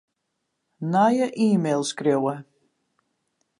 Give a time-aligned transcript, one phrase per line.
[0.91, 2.33] Nije e-mail skriuwe.